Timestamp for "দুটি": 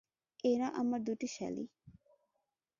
1.03-1.27